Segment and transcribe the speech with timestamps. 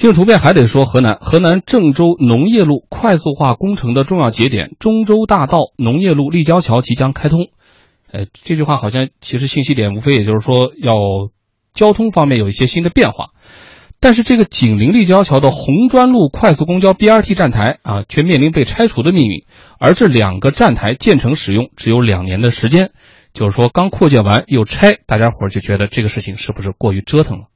[0.00, 7.50] 进入图片还得说河南，河南郑州农业路快速化工程的重要节点中州大道农业路立交桥即将开通。
[8.10, 10.94] 呃，这句话好像其实信息点无非也就是说要
[11.74, 13.26] 交通方面有一些新的变化。
[14.00, 19.44] 但是这个紧邻立交桥的红砖路快速公交 BRT 站台啊，却面临被拆除的命运。
[19.78, 22.92] 而这两个站台建成使用只有两年的时间，
[23.34, 27.49] 就是说刚扩建完又拆，大家伙就觉得这个事情是不是过于折腾了？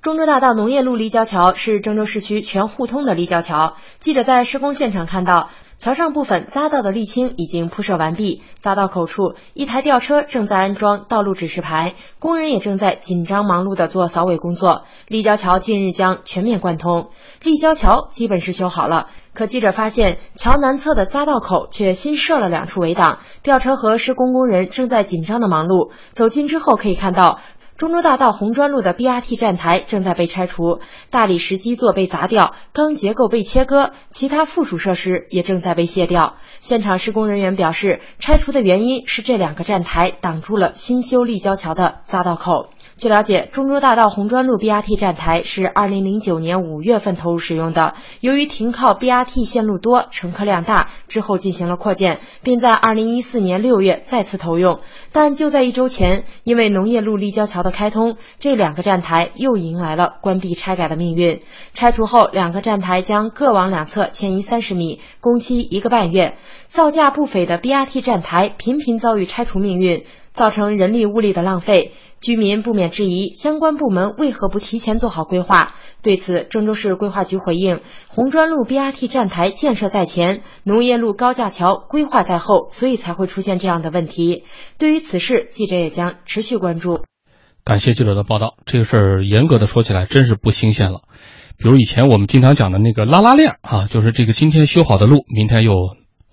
[0.00, 3.74] 中州大道农业路立交桥是郑州市区全互通的立交桥。
[3.98, 5.50] 记者在施工现场看到。
[5.78, 14.82] 桥上部分匝道的沥青已经铺设完毕，匝道口处一台吊车正在安装道路指示牌，工人也正在紧张忙碌地做扫尾工作。
[15.06, 17.10] 立交桥近日将全面贯通，
[17.44, 19.06] 立交桥基本是修好了。
[19.34, 25.92] 可记者发现，桥南侧的匝道口却新设了两处围挡，吊车和施工工人正在紧张地忙碌。
[26.12, 27.38] 走近之后可以看到。
[27.78, 36.34] 中州大道红砖路的 BRT 站台正在被拆除，大理石基座被砸掉，钢结构被切割，其他附属设施也正在被卸掉。
[36.58, 42.70] 现场施工人员表示，拆除的原因是这两个站台挡住了新修立交桥的匝道口。
[42.98, 47.94] 据了解，中州大道红砖路 BRT 站台是2009年5月份投入使用的。
[48.20, 54.80] 由于停靠 BRT 线路多，乘客量大，之后进行了扩建，并在2014年6月再次投用。
[55.12, 61.42] 但就在一周前，因为农业路立交桥的开通，这两个站台又迎来了关闭拆改的命运。
[61.74, 66.34] 拆除后，两个站台将各往两侧迁移30米，工期一个半月。
[66.66, 70.04] 造价不菲的 BRT 站台频频遭遇拆除命运。
[70.32, 75.74] 造成人力物力的浪费，居民不免质疑相关部门为何不提前做好规划。
[76.02, 84.44] 对此，郑州市规划局回应：红砖路 BRT 站台建设在前，农业路高架桥规划在后，所以才会出现这样的问题。
[84.78, 87.00] 对于此事，记者也将持续关注。
[87.64, 88.54] 感谢记者的报道。
[88.64, 91.02] 这个事儿严格的说起来，真是不新鲜了。
[91.58, 95.72] 比如以前我们经常讲的那个拉拉链啊，就是这个今天修好的路，明天又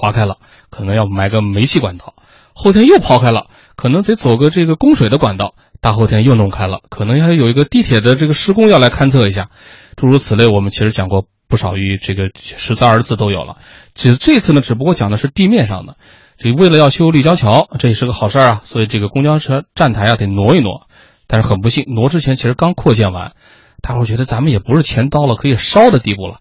[0.00, 0.38] 划开了，
[0.70, 2.14] 可能要埋个煤气管道。
[2.54, 3.46] 后天又抛开了，
[3.76, 5.54] 可能得走个这个供水的管道。
[5.82, 9.50] 大后天又弄开了，可能还有一个地铁的这个施工要来勘测一下。
[9.96, 13.56] 诸如此类，我们其实讲过不少于这个十三二次都有了。
[13.94, 15.96] 其实这次呢，只不过讲的是地面上的。
[16.36, 18.62] 这为了要修立交桥，这也是个好事儿啊。
[18.64, 20.86] 所以这个公交车站台啊得挪一挪。
[21.26, 23.32] 但是很不幸，挪之前其实刚扩建完，
[23.80, 26.40] 大伙儿觉得咱们也不是钱到了可以烧的地步了。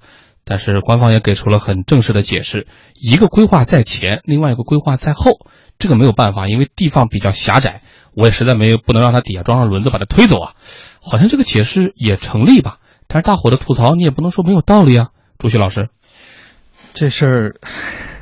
[0.49, 2.65] 但是官方也给出了很正式的解释：
[2.99, 5.33] 一个规划在前，另外一个规划在后。
[5.77, 7.83] 这个没有办法，因为地方比较狭窄，
[8.15, 10.53] 我也实在没有不能让它底下装上轮子把它推走啊。
[10.99, 12.79] 好像这个解释也成立吧？
[13.07, 15.09] 但是大伙的吐槽你也不能说没有道理啊。
[15.37, 15.89] 朱旭老师，
[16.95, 17.55] 这事儿，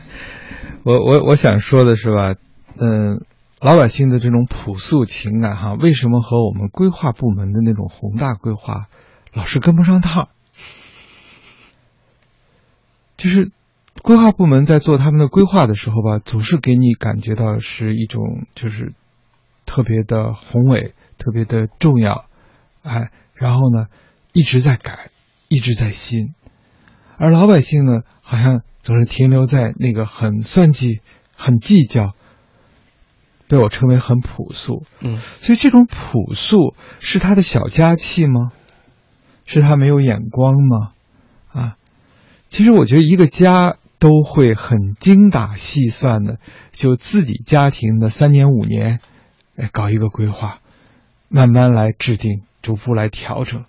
[0.84, 2.36] 我我我想说的是吧，
[2.80, 3.26] 嗯，
[3.60, 8.86] 老百姓的这种朴素情感哈，为什么和我们规划部门的那种宏大规划
[9.34, 10.30] 老是跟不上趟？
[13.18, 13.52] 就是。
[14.04, 18.94] 规划部门在做他们的规划的时候吧，总是给你感觉到是一种就是
[19.66, 22.26] 特别的宏伟、特别的重要，
[22.84, 23.88] 哎，然后呢
[24.34, 25.10] 一直在改，
[25.50, 26.36] 一直在新，
[27.18, 31.02] 而老百姓呢好像总是停留在那个很算计、
[31.36, 32.14] 很计较，
[33.48, 34.86] 被我称为很朴素。
[35.02, 38.52] 嗯，所以这种朴素是他的小家气吗？
[39.46, 40.92] 是他没有眼光吗？
[42.50, 43.78] 其实我觉得一个家。
[44.00, 46.38] 都会很精打细算的，
[46.72, 49.00] 就自己家庭的三年五年，
[49.56, 50.60] 哎，搞一个规划，
[51.30, 53.66] 慢慢来制定，逐步来调整。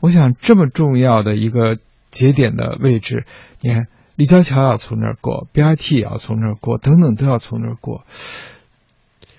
[0.00, 1.78] 我想这么重要的一个
[2.10, 3.24] 节点的位置，
[3.62, 8.04] 你看立交桥要从那儿过，BRT 也要从那儿过，等等都要从那儿过，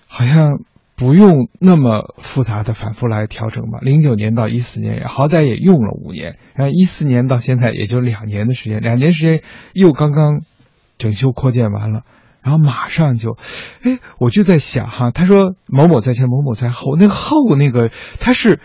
[0.08, 0.64] 好像。
[0.98, 3.78] 不用那么复杂的反复来调整吧。
[3.84, 9.42] 零九年到一四年也，好歹也用了五年，然后一四年到现在也就两年的时间，两年时间
[9.74, 10.42] 又刚刚
[10.98, 12.02] 整修扩建完了，
[12.42, 13.38] 然后马上就，
[13.84, 18.60] 哎，我就在想哈，他说某某在前，某某在后，那个后那个他是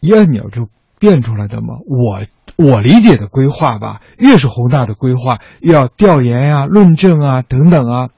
[0.00, 1.76] 一按钮就变出来的吗？
[1.86, 2.22] 我
[2.56, 8.08] 我理解的规划吧，越是宏大的规划，越要调研呀、论证啊等等啊。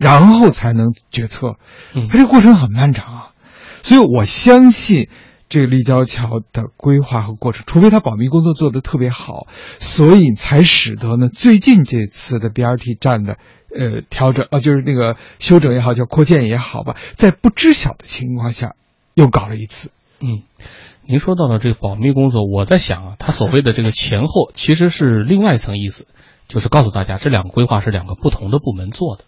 [0.00, 1.56] 然后才能决策，
[1.92, 3.30] 它这个过程很漫长啊，
[3.82, 5.10] 所以我相信
[5.50, 9.46] 这个立交桥的规划和过程，除非它保密工作做得特别好，
[9.78, 13.36] 所以才使得呢最近这次的 BRT 站的
[13.76, 18.76] 呃调整啊，就是那个修整也好，叫扩建也好吧，在不知晓的情况下
[19.12, 19.90] 又搞了一次。
[20.20, 20.44] 嗯，
[21.06, 26.06] 您说到了这个保密工作，我在想啊，他所谓的这个前后其实是另外一层意思，
[26.48, 29.24] 就是告诉大家这两个规划是两个不同的部门做的。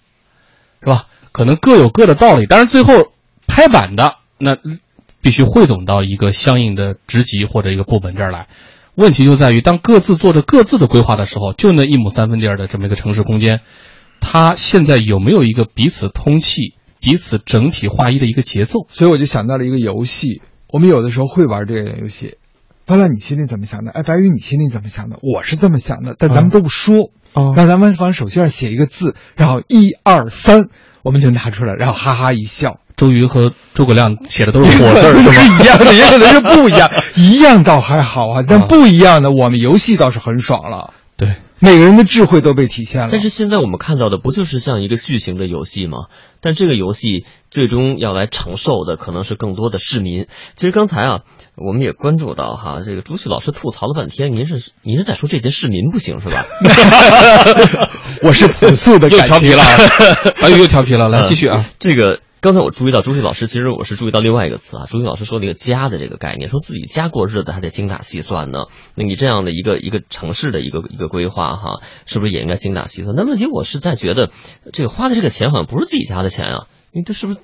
[0.83, 1.07] 是吧？
[1.31, 3.13] 可能各有各的道理，但是最后
[3.47, 4.57] 拍板的那
[5.21, 8.49] 必须汇总到一个相应的职级或者一个部门这儿来。
[8.95, 13.61] 问题就在于当各自做着各自的规划的时候，就那一亩三分地儿的这么一个城市空间，
[14.21, 18.87] 它现在有没有一个彼此通气、彼此整体划一的一个节奏？
[18.91, 22.35] 所以我就想到了一个游戏，我们有的时候会玩这个游戏。
[22.93, 23.91] 巴拉，你心里怎么想的？
[23.91, 25.17] 哎，白宇，你心里怎么想的？
[25.23, 27.11] 我是这么想的，但咱们都不说。
[27.33, 30.67] 哦那咱们往手机上写一个字，然后一二三，
[31.03, 32.81] 我们就拿出来，然后哈哈一笑。
[32.95, 35.59] 周瑜和诸葛亮写的都是火字儿， 是吗？
[35.63, 36.91] 一样的，一样的是不一样。
[37.17, 40.93] 一样倒还好啊，但不一样的，我们游戏倒是很爽了。
[41.17, 43.09] 对，每个人的智慧都被体现了。
[43.13, 46.07] 但是现在我们看到的不就是像一个巨型的游戏吗？
[46.41, 50.27] 但这个游戏最终要来承受的可能是更多的市民。
[50.57, 51.21] 其实刚才啊，
[51.55, 56.45] 我们也关注到哈，这个朱旭老师吐槽了半天，您是您是在说这届市民不行是吧？
[58.25, 59.79] 我是朴素的又感情调皮了，啊，
[60.43, 61.65] 白宇又调皮了，来继续啊。
[61.79, 64.87] 这个刚才我注意到朱旭老师，其实我是注意到另外一个词啊。
[64.89, 68.65] 朱旭老师说那个家的这个概念，说自己家过日子还得精打细算呢。
[68.97, 73.15] 那你这样的一个一个城市的一个一个规划哈，是不是也应该精打细算？
[73.15, 74.33] 那问题我是在觉得，
[74.73, 77.39] 这个花的这个钱好像不是自己家的钱啊，因为这是不是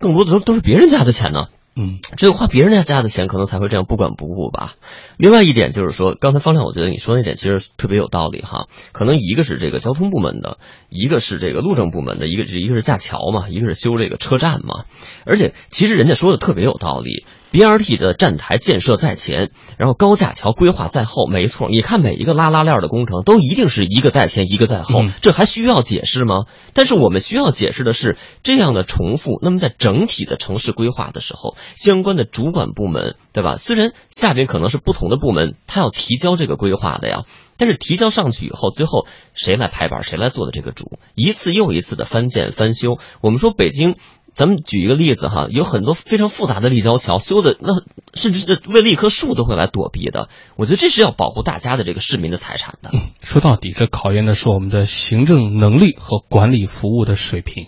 [0.00, 1.46] 更多的都都是别人家的钱呢？
[1.82, 4.74] 嗯，只有花别人家家的钱，可能才会这样不管不顾吧。
[5.16, 8.66] 另外一点就是说，刚才方亮，我觉得你说那点其实特别有道理哈。
[8.92, 10.58] 可能一个是这个交通部门的，
[10.90, 14.84] 一个是这个路政部门的，一个是一个是架桥嘛，一个是修这个车站嘛。
[15.24, 21.68] 而且其实人家说的特别有道理，BRT 的站台建设在前，然后高架桥规划在后，没错。
[21.70, 26.44] 你看每一个拉拉链的工程都一定是一个在前，一个在后，嗯这还需要解释吗？
[26.74, 29.38] 但是我们需要解释的是这样的重复。
[29.42, 33.56] 那么在整体的城市规划的时候，相关的主管部门，对吧？
[33.56, 37.24] 虽然下边可能是不同的部门，他要提交这个规划的呀，
[37.56, 42.98] 但是提交上去以后，最后谁来拍板，谁来做的这个主，一次又一次的翻建翻修。
[43.20, 43.96] 我们说北京。
[44.34, 47.82] 咱们举一个例子哈，有很多非常复杂的立交桥所有的，那
[48.14, 50.28] 甚至是为了一棵树都会来躲避的。
[50.56, 52.90] 我觉得这是要保护大家的这个市民的财产的。
[53.22, 57.66] 说到底，这考验的是我们的行政能力和管理服务的水平。